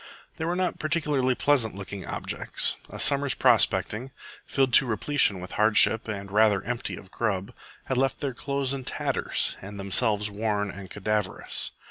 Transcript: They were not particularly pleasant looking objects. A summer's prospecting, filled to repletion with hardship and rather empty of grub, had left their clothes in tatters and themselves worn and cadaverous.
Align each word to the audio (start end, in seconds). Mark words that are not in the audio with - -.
They 0.37 0.45
were 0.45 0.55
not 0.55 0.79
particularly 0.79 1.35
pleasant 1.35 1.75
looking 1.75 2.07
objects. 2.07 2.75
A 2.89 2.99
summer's 2.99 3.35
prospecting, 3.35 4.09
filled 4.47 4.73
to 4.73 4.87
repletion 4.87 5.39
with 5.39 5.51
hardship 5.61 6.07
and 6.07 6.31
rather 6.31 6.63
empty 6.63 6.95
of 6.95 7.11
grub, 7.11 7.51
had 7.83 7.99
left 7.99 8.19
their 8.19 8.33
clothes 8.33 8.73
in 8.73 8.83
tatters 8.83 9.57
and 9.61 9.79
themselves 9.79 10.31
worn 10.31 10.71
and 10.71 10.89
cadaverous. 10.89 11.73